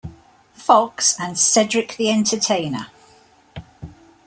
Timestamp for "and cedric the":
1.19-2.09